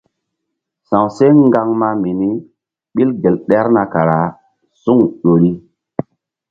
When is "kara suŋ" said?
3.93-4.99